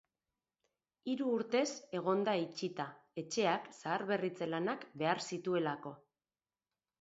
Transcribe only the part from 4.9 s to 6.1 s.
behar zituelako.